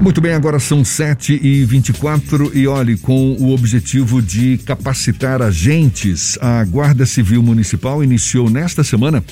[0.00, 6.38] Muito bem, agora são 7 e 24 e olhe, com o objetivo de capacitar agentes,
[6.40, 9.22] a Guarda Civil Municipal iniciou nesta semana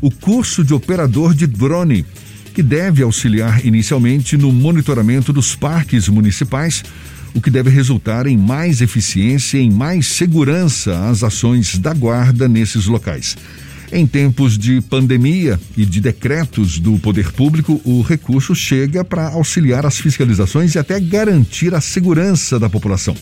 [0.00, 2.06] o curso de operador de drone,
[2.54, 6.84] que deve auxiliar inicialmente no monitoramento dos parques municipais,
[7.34, 12.48] o que deve resultar em mais eficiência e em mais segurança às ações da guarda
[12.48, 13.36] nesses locais.
[13.94, 19.84] Em tempos de pandemia e de decretos do poder público, o recurso chega para auxiliar
[19.84, 23.14] as fiscalizações e até garantir a segurança da população.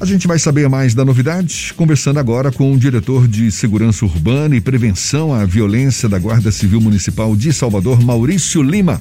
[0.00, 4.56] A gente vai saber mais da novidade conversando agora com o diretor de Segurança Urbana
[4.56, 9.00] e Prevenção à Violência da Guarda Civil Municipal de Salvador, Maurício Lima.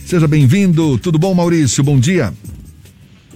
[0.00, 0.96] Seja bem-vindo.
[0.96, 1.84] Tudo bom, Maurício?
[1.84, 2.32] Bom dia.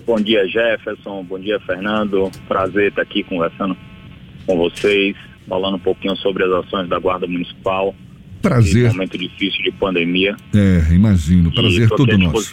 [0.07, 1.23] Bom dia, Jefferson.
[1.25, 2.31] Bom dia, Fernando.
[2.49, 3.77] Prazer estar aqui conversando
[4.47, 5.15] com vocês
[5.49, 7.95] falando um pouquinho sobre as ações da Guarda Municipal.
[8.41, 8.91] Prazer.
[8.91, 10.37] Um momento difícil de pandemia.
[10.55, 11.53] É, imagino.
[11.53, 12.53] Prazer todo nosso.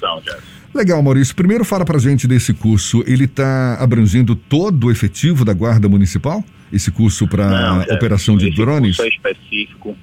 [0.73, 1.35] Legal, Maurício.
[1.35, 3.03] Primeiro fala pra gente desse curso.
[3.07, 6.43] Ele está abrangendo todo o efetivo da Guarda Municipal?
[6.71, 8.97] Esse curso para operação de drones?
[8.97, 9.97] Curso é específico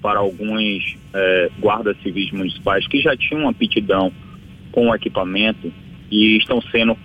[0.00, 4.10] para alguns é, guardas civis municipais que já tinham uma aptidão
[4.72, 5.70] com o equipamento
[6.10, 6.96] e estão sendo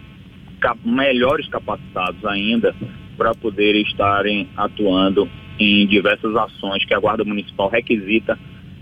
[0.61, 2.73] cap melhores capacitados ainda
[3.17, 8.37] para poder estarem atuando em diversas ações que a Guarda Municipal requisita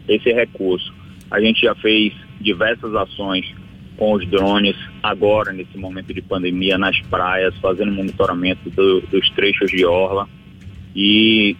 [0.07, 0.93] esse recurso.
[1.29, 3.53] A gente já fez diversas ações
[3.97, 9.69] com os drones, agora nesse momento de pandemia, nas praias, fazendo monitoramento do, dos trechos
[9.69, 10.27] de orla.
[10.95, 11.55] E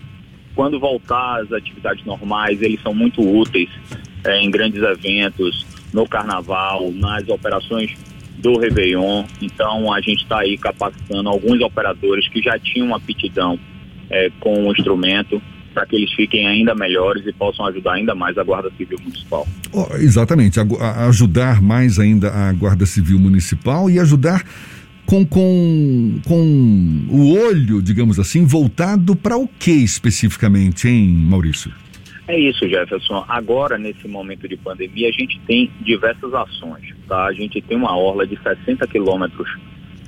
[0.56, 3.70] quando voltar às atividades normais, eles são muito úteis
[4.24, 7.96] é, em grandes eventos, no carnaval, nas operações
[8.38, 9.26] do Réveillon.
[9.42, 13.60] Então, a gente está aí capacitando alguns operadores que já tinham uma aptidão
[14.10, 15.42] é, com o instrumento
[15.74, 19.48] para que eles fiquem ainda melhores e possam ajudar ainda mais a Guarda Civil Municipal.
[19.72, 24.44] Oh, exatamente, a, a ajudar mais ainda a Guarda Civil Municipal e ajudar
[25.06, 31.72] com, com, com o olho, digamos assim, voltado para o que especificamente, hein, Maurício?
[32.28, 33.26] É isso, Jefferson.
[33.28, 36.94] Agora, nesse momento de pandemia, a gente tem diversas ações.
[37.08, 37.26] Tá?
[37.26, 39.50] A gente tem uma orla de 60 quilômetros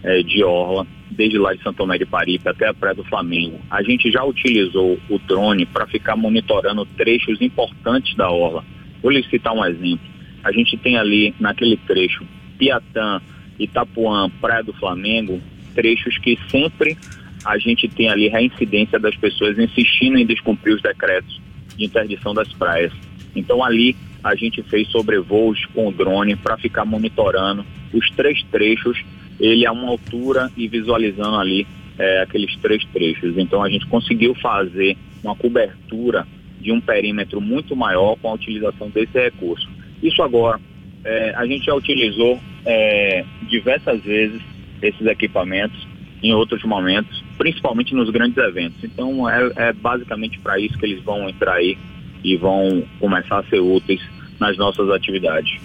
[0.03, 3.59] é, de orla, desde lá de Santo Tomé de Paripe até a Praia do Flamengo.
[3.69, 8.63] A gente já utilizou o drone para ficar monitorando trechos importantes da orla.
[9.01, 10.05] Vou lhe citar um exemplo.
[10.43, 12.25] A gente tem ali, naquele trecho,
[12.57, 13.21] Piatã,
[13.57, 15.41] Itapuã, Praia do Flamengo,
[15.73, 16.97] trechos que sempre
[17.45, 21.41] a gente tem ali reincidência das pessoas insistindo em descumprir os decretos
[21.75, 22.91] de interdição das praias.
[23.35, 29.03] Então ali a gente fez sobrevoos com o drone para ficar monitorando os três trechos,
[29.39, 31.67] ele a uma altura e visualizando ali
[31.97, 33.37] é, aqueles três trechos.
[33.37, 36.25] Então a gente conseguiu fazer uma cobertura
[36.59, 39.67] de um perímetro muito maior com a utilização desse recurso.
[40.01, 40.59] Isso agora,
[41.03, 44.41] é, a gente já utilizou é, diversas vezes
[44.81, 45.87] esses equipamentos
[46.23, 48.81] em outros momentos, principalmente nos grandes eventos.
[48.83, 51.77] Então é, é basicamente para isso que eles vão entrar aí
[52.23, 54.01] e vão começar a ser úteis
[54.39, 55.59] nas nossas atividades.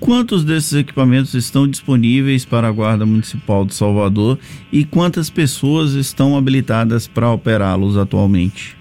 [0.00, 4.38] Quantos desses equipamentos estão disponíveis para a Guarda Municipal de Salvador
[4.72, 8.74] e quantas pessoas estão habilitadas para operá-los atualmente?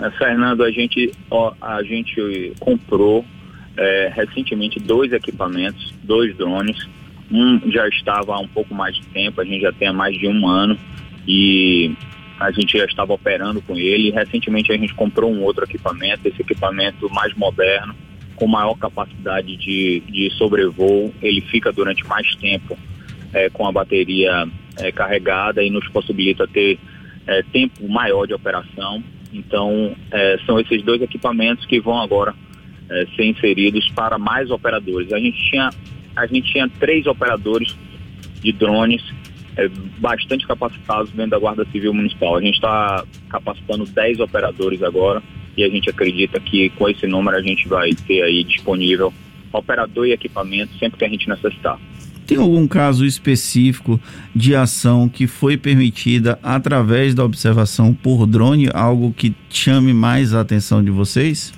[0.00, 3.24] É, Fernando, a gente, ó, a gente comprou
[3.76, 6.88] é, recentemente dois equipamentos, dois drones
[7.34, 10.16] um já estava há um pouco mais de tempo, a gente já tem há mais
[10.18, 10.78] de um ano
[11.26, 11.94] e
[12.38, 14.10] a gente já estava operando com ele.
[14.10, 17.94] Recentemente a gente comprou um outro equipamento, esse equipamento mais moderno,
[18.36, 21.14] com maior capacidade de, de sobrevoo.
[21.22, 22.76] Ele fica durante mais tempo
[23.32, 24.46] é, com a bateria
[24.78, 26.78] é, carregada e nos possibilita ter
[27.26, 29.02] é, tempo maior de operação.
[29.32, 32.34] Então, é, são esses dois equipamentos que vão agora
[32.90, 35.12] é, ser inseridos para mais operadores.
[35.12, 35.70] A gente tinha
[36.16, 37.76] a gente tinha três operadores
[38.42, 39.02] de drones
[39.56, 42.36] é, bastante capacitados dentro da Guarda Civil Municipal.
[42.36, 45.22] A gente está capacitando 10 operadores agora
[45.56, 49.12] e a gente acredita que com esse número a gente vai ter aí disponível
[49.52, 51.78] operador e equipamento sempre que a gente necessitar.
[52.26, 54.00] Tem algum caso específico
[54.34, 60.40] de ação que foi permitida através da observação por drone, algo que chame mais a
[60.40, 61.52] atenção de vocês?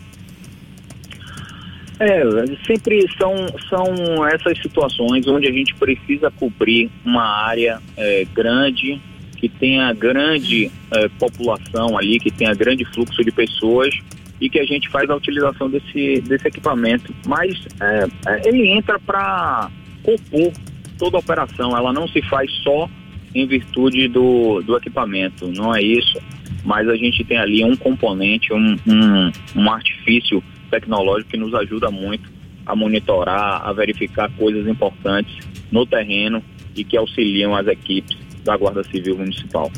[1.99, 2.23] É,
[2.67, 3.35] sempre são,
[3.71, 9.01] são essas situações onde a gente precisa cobrir uma área é, grande,
[9.37, 13.95] que tenha grande é, população ali, que tenha grande fluxo de pessoas
[14.41, 17.15] e que a gente faz a utilização desse, desse equipamento.
[17.27, 19.71] Mas é, é ele entra para
[20.03, 20.53] compor
[20.99, 22.89] toda a operação, ela não se faz só
[23.35, 26.19] em virtude do, do equipamento, não é isso.
[26.65, 31.91] Mas a gente tem ali um componente, um, um, um artifício tecnológico que nos ajuda
[31.91, 32.31] muito
[32.65, 35.39] a monitorar, a verificar coisas importantes
[35.71, 36.43] no terreno
[36.75, 39.71] e que auxiliam as equipes da Guarda Civil Municipal.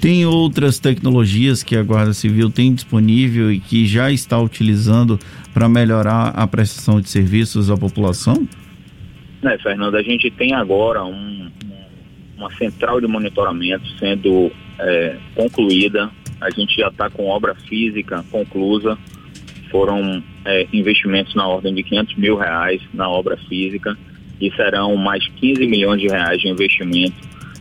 [0.00, 5.18] Tem outras tecnologias que a Guarda Civil tem disponível e que já está utilizando
[5.54, 8.46] para melhorar a prestação de serviços à população?
[9.42, 11.50] É, Fernando, a gente tem agora um,
[12.36, 16.10] uma central de monitoramento sendo é, concluída.
[16.40, 18.98] A gente já está com obra física conclusa.
[19.70, 23.96] Foram é, investimentos na ordem de 500 mil reais na obra física
[24.40, 27.16] e serão mais 15 milhões de reais de investimento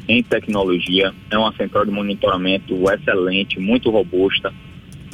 [0.08, 1.14] em tecnologia.
[1.32, 4.54] É uma central de monitoramento excelente, muito robusta.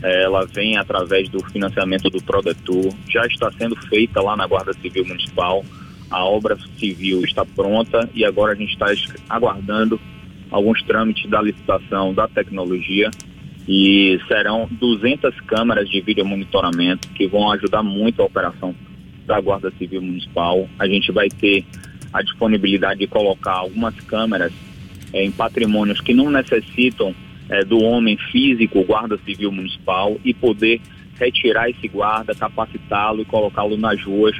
[0.01, 4.73] É, ela vem através do financiamento do Prodetur, já está sendo feita lá na Guarda
[4.73, 5.63] Civil Municipal.
[6.09, 8.87] A obra civil está pronta e agora a gente está
[9.29, 9.99] aguardando
[10.49, 13.11] alguns trâmites da licitação da tecnologia
[13.67, 18.75] e serão 200 câmeras de vídeo monitoramento que vão ajudar muito a operação
[19.25, 20.67] da Guarda Civil Municipal.
[20.79, 21.63] A gente vai ter
[22.11, 24.51] a disponibilidade de colocar algumas câmeras
[25.13, 27.13] é, em patrimônios que não necessitam
[27.49, 30.81] é, do homem físico, guarda civil municipal, e poder
[31.19, 34.35] retirar esse guarda, capacitá-lo e colocá-lo nas ruas,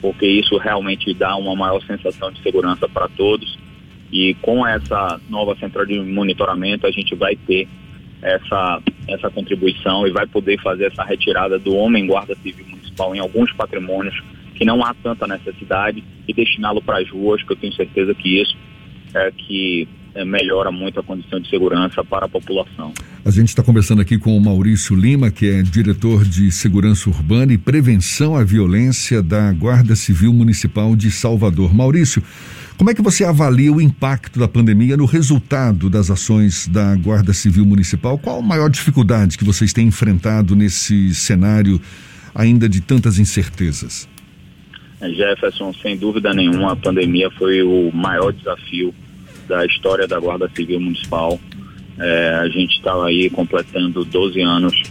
[0.00, 3.58] porque isso realmente dá uma maior sensação de segurança para todos.
[4.12, 7.68] E com essa nova central de monitoramento, a gente vai ter
[8.22, 13.18] essa, essa contribuição e vai poder fazer essa retirada do homem guarda civil municipal em
[13.18, 14.20] alguns patrimônios
[14.54, 18.40] que não há tanta necessidade e destiná-lo para as ruas, que eu tenho certeza que
[18.40, 18.56] isso
[19.14, 19.88] é que
[20.24, 22.92] melhora muito a condição de segurança para a população.
[23.24, 27.52] A gente está conversando aqui com o Maurício Lima, que é diretor de Segurança Urbana
[27.52, 31.74] e Prevenção à Violência da Guarda Civil Municipal de Salvador.
[31.74, 32.22] Maurício,
[32.76, 37.32] como é que você avalia o impacto da pandemia no resultado das ações da Guarda
[37.32, 38.16] Civil Municipal?
[38.16, 41.80] Qual a maior dificuldade que vocês têm enfrentado nesse cenário
[42.34, 44.08] ainda de tantas incertezas?
[45.02, 48.94] Jefferson, sem dúvida nenhuma, a pandemia foi o maior desafio
[49.48, 51.40] da história da Guarda Civil Municipal.
[51.98, 54.82] É, a gente estava aí completando 12 anos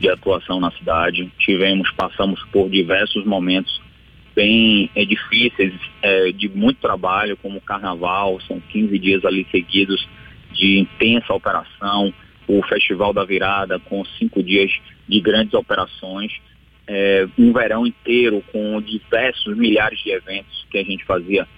[0.00, 1.30] de atuação na cidade.
[1.38, 3.80] Tivemos, passamos por diversos momentos
[4.34, 5.72] bem é, difíceis,
[6.02, 10.06] é, de muito trabalho, como o carnaval, são 15 dias ali seguidos
[10.52, 12.12] de intensa operação,
[12.46, 14.70] o Festival da Virada, com cinco dias
[15.08, 16.32] de grandes operações,
[16.86, 21.48] é, um verão inteiro com diversos milhares de eventos que a gente fazia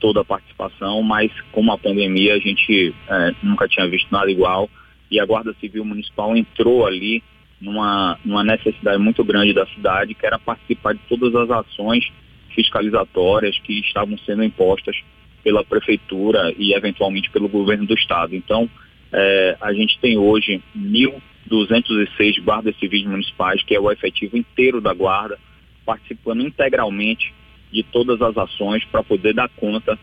[0.00, 4.68] toda a participação, mas como a pandemia a gente é, nunca tinha visto nada igual
[5.10, 7.22] e a Guarda Civil Municipal entrou ali
[7.60, 12.06] numa, numa necessidade muito grande da cidade, que era participar de todas as ações
[12.54, 14.96] fiscalizatórias que estavam sendo impostas
[15.42, 18.34] pela prefeitura e eventualmente pelo governo do estado.
[18.34, 18.68] Então,
[19.12, 24.92] é, a gente tem hoje 1.206 guardas civis municipais, que é o efetivo inteiro da
[24.92, 25.38] guarda,
[25.84, 27.32] participando integralmente
[27.76, 29.98] de todas as ações para poder dar conta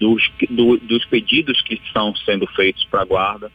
[0.00, 3.52] dos, do, dos pedidos que estão sendo feitos para a guarda,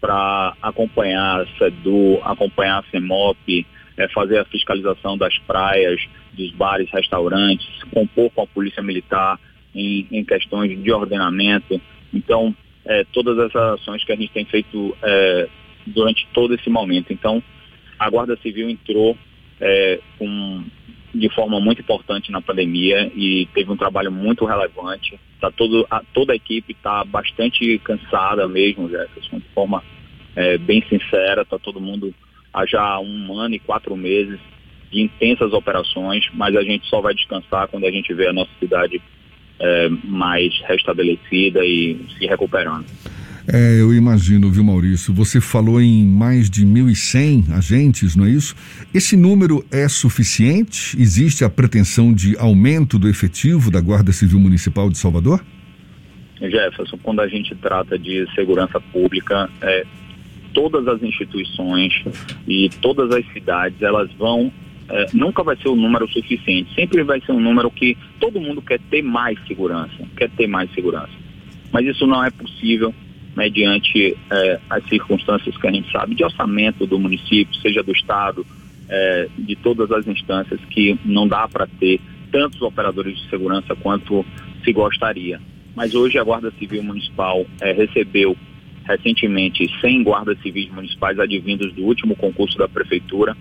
[0.00, 3.64] para acompanhar a SEDU, acompanhar a CEMOP,
[3.96, 6.00] é, fazer a fiscalização das praias,
[6.32, 9.38] dos bares, restaurantes, compor com a Polícia Militar
[9.72, 11.80] em, em questões de ordenamento.
[12.12, 15.48] Então, é, todas essas ações que a gente tem feito é,
[15.86, 17.12] durante todo esse momento.
[17.12, 17.40] Então,
[17.96, 19.16] a Guarda Civil entrou
[19.60, 20.64] é, com
[21.14, 25.18] de forma muito importante na pandemia e teve um trabalho muito relevante.
[25.40, 29.82] Tá todo, a, toda a equipe está bastante cansada mesmo, Jefferson, de forma
[30.34, 31.42] é, bem sincera.
[31.42, 32.12] Está todo mundo
[32.52, 34.40] há já um ano e quatro meses
[34.90, 38.50] de intensas operações, mas a gente só vai descansar quando a gente vê a nossa
[38.58, 39.00] cidade
[39.60, 42.86] é, mais restabelecida e se recuperando.
[43.46, 45.12] É, eu imagino, viu, Maurício?
[45.12, 48.56] Você falou em mais de 1.100 agentes, não é isso?
[48.92, 50.98] Esse número é suficiente?
[50.98, 55.44] Existe a pretensão de aumento do efetivo da Guarda Civil Municipal de Salvador?
[56.40, 59.84] Jefferson, quando a gente trata de segurança pública, é,
[60.54, 61.92] todas as instituições
[62.48, 64.50] e todas as cidades, elas vão
[64.88, 66.74] é, nunca vai ser o um número suficiente.
[66.74, 70.72] Sempre vai ser um número que todo mundo quer ter mais segurança, quer ter mais
[70.72, 71.12] segurança.
[71.72, 72.94] Mas isso não é possível
[73.36, 78.46] mediante é, as circunstâncias que a gente sabe de orçamento do município, seja do Estado,
[78.88, 82.00] é, de todas as instâncias, que não dá para ter
[82.30, 84.24] tantos operadores de segurança quanto
[84.64, 85.40] se gostaria.
[85.74, 88.36] Mas hoje a Guarda Civil Municipal é, recebeu
[88.84, 93.36] recentemente 100 guardas civis municipais advindos do último concurso da Prefeitura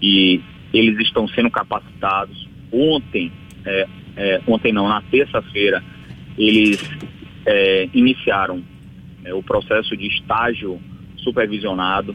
[0.00, 0.40] e
[0.72, 2.48] eles estão sendo capacitados.
[2.70, 3.32] Ontem,
[4.46, 5.82] ontem não, na terça-feira,
[6.38, 6.78] eles
[7.92, 8.62] iniciaram
[9.26, 10.80] é, o processo de estágio
[11.18, 12.14] supervisionado.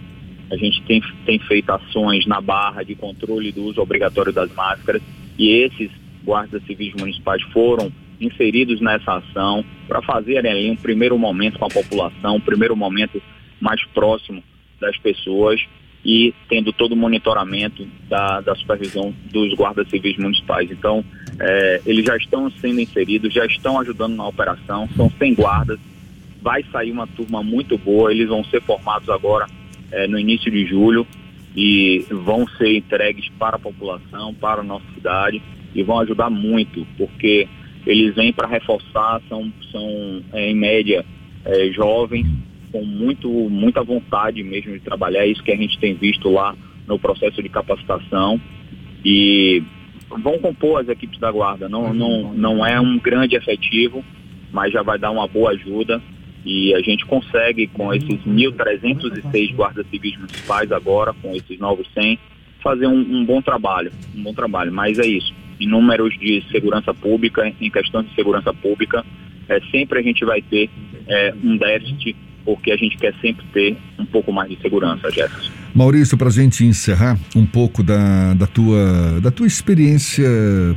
[0.50, 5.02] A gente tem, tem feito ações na barra de controle do uso obrigatório das máscaras
[5.38, 5.92] e esses
[6.24, 11.70] guardas civis municipais foram inseridos nessa ação para fazerem ali um primeiro momento com a
[11.70, 13.22] população, um primeiro momento
[13.60, 14.44] mais próximo
[14.80, 15.62] das pessoas
[16.04, 20.70] e tendo todo o monitoramento da, da supervisão dos guardas civis municipais.
[20.72, 21.04] Então,
[21.40, 25.80] é, eles já estão sendo inseridos, já estão ajudando na operação, são 100 guardas,
[26.42, 29.46] vai sair uma turma muito boa, eles vão ser formados agora
[29.92, 31.06] é, no início de julho
[31.56, 35.42] e vão ser entregues para a população, para a nossa cidade
[35.76, 37.48] e vão ajudar muito, porque
[37.86, 41.06] eles vêm para reforçar, são, são é, em média
[41.46, 42.28] é, jovens,
[42.72, 46.56] com muito, muita vontade mesmo de trabalhar, é isso que a gente tem visto lá
[46.88, 48.40] no processo de capacitação
[49.04, 49.62] e
[50.10, 54.04] vão compor as equipes da guarda, não, não, não é um grande efetivo,
[54.52, 56.02] mas já vai dar uma boa ajuda
[56.46, 62.20] e a gente consegue com esses 1.306 guardas civis municipais agora, com esses novos 100,
[62.64, 66.92] fazer um, um bom trabalho, um bom trabalho, mas é isso em números de segurança
[66.92, 69.06] pública, em questão de segurança pública,
[69.48, 70.70] é, sempre a gente vai ter
[71.08, 75.52] é, um déficit, porque a gente quer sempre ter um pouco mais de segurança, Jefferson.
[75.74, 80.28] Maurício, para a gente encerrar um pouco da, da, tua, da tua experiência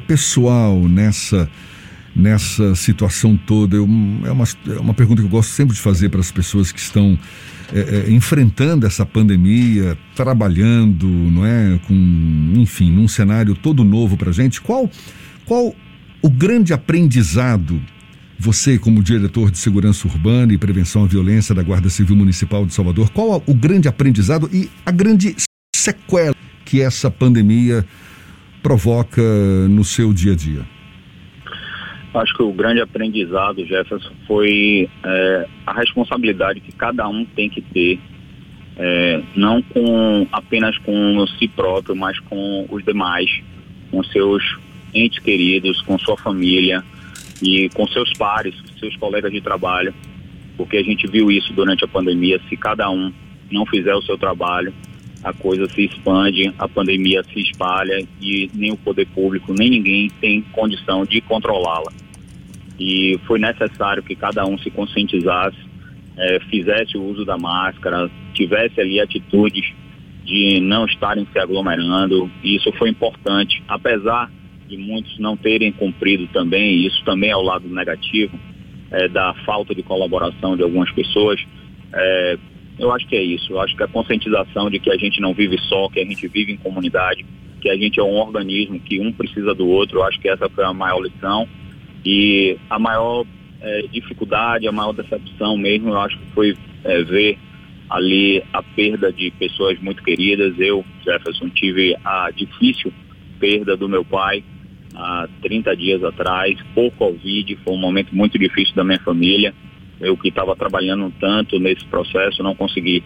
[0.06, 1.48] pessoal nessa
[2.14, 3.76] nessa situação toda?
[3.76, 3.88] Eu,
[4.24, 6.78] é, uma, é uma pergunta que eu gosto sempre de fazer para as pessoas que
[6.78, 7.18] estão
[7.72, 14.30] é, é, enfrentando essa pandemia, trabalhando, não é, com, enfim, num cenário todo novo para
[14.32, 14.60] gente.
[14.60, 14.90] Qual,
[15.44, 15.74] qual
[16.22, 17.80] o grande aprendizado
[18.38, 22.74] você, como diretor de segurança urbana e prevenção à violência da Guarda Civil Municipal de
[22.74, 25.36] Salvador, qual o grande aprendizado e a grande
[25.74, 27.84] sequela que essa pandemia
[28.62, 29.22] provoca
[29.68, 30.73] no seu dia a dia?
[32.14, 37.60] Acho que o grande aprendizado, Jefferson, foi é, a responsabilidade que cada um tem que
[37.60, 37.98] ter,
[38.76, 43.42] é, não com apenas com si próprio, mas com os demais,
[43.90, 44.56] com seus
[44.94, 46.84] entes queridos, com sua família
[47.42, 49.92] e com seus pares, seus colegas de trabalho,
[50.56, 52.40] porque a gente viu isso durante a pandemia.
[52.48, 53.12] Se cada um
[53.50, 54.72] não fizer o seu trabalho,
[55.24, 60.08] a coisa se expande, a pandemia se espalha e nem o poder público, nem ninguém
[60.20, 62.03] tem condição de controlá-la
[62.78, 65.58] e foi necessário que cada um se conscientizasse,
[66.16, 69.72] é, fizesse o uso da máscara, tivesse ali atitudes
[70.24, 72.30] de não estarem se aglomerando.
[72.42, 74.30] E isso foi importante, apesar
[74.68, 78.38] de muitos não terem cumprido também, isso também é o lado negativo
[78.90, 81.40] é, da falta de colaboração de algumas pessoas.
[81.92, 82.38] É,
[82.78, 83.52] eu acho que é isso.
[83.52, 86.26] Eu acho que a conscientização de que a gente não vive só, que a gente
[86.26, 87.24] vive em comunidade,
[87.60, 89.98] que a gente é um organismo, que um precisa do outro.
[89.98, 91.48] Eu acho que essa foi a maior lição.
[92.04, 93.24] E a maior
[93.60, 97.38] é, dificuldade, a maior decepção mesmo, eu acho que foi é, ver
[97.88, 100.54] ali a perda de pessoas muito queridas.
[100.58, 102.92] Eu, Jefferson, tive a difícil
[103.40, 104.44] perda do meu pai
[104.94, 109.54] há 30 dias atrás, por Covid, foi um momento muito difícil da minha família.
[110.00, 113.02] Eu que estava trabalhando tanto nesse processo, não consegui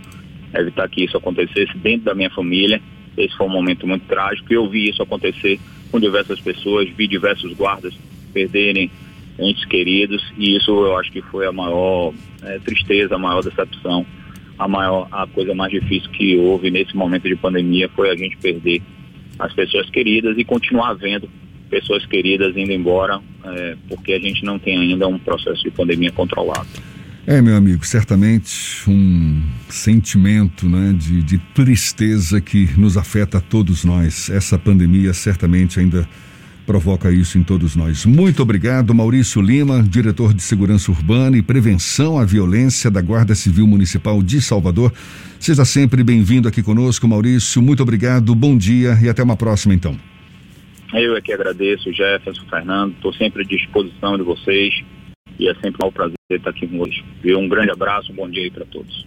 [0.55, 2.81] evitar que isso acontecesse dentro da minha família.
[3.17, 4.53] Esse foi um momento muito trágico.
[4.53, 7.95] Eu vi isso acontecer com diversas pessoas, vi diversos guardas
[8.39, 8.91] perderem
[9.39, 14.05] entes queridos e isso eu acho que foi a maior é, tristeza, a maior decepção,
[14.59, 18.37] a maior a coisa mais difícil que houve nesse momento de pandemia foi a gente
[18.37, 18.83] perder
[19.39, 21.29] as pessoas queridas e continuar vendo
[21.71, 26.11] pessoas queridas indo embora é, porque a gente não tem ainda um processo de pandemia
[26.11, 26.69] controlado.
[27.27, 33.85] É, meu amigo, certamente um sentimento né, de, de tristeza que nos afeta a todos
[33.85, 34.31] nós.
[34.31, 36.09] Essa pandemia certamente ainda
[36.69, 38.05] provoca isso em todos nós.
[38.05, 43.67] Muito obrigado, Maurício Lima, diretor de Segurança Urbana e Prevenção à Violência da Guarda Civil
[43.67, 44.93] Municipal de Salvador.
[45.41, 47.63] Seja sempre bem-vindo aqui conosco, Maurício.
[47.63, 49.97] Muito obrigado, bom dia e até uma próxima, então.
[50.93, 52.93] Eu é que agradeço, Jefferson, Fernando.
[52.93, 54.75] Estou sempre à disposição de vocês
[55.39, 57.03] e é sempre um prazer estar aqui vocês.
[57.35, 59.07] Um grande abraço, um bom dia aí para todos.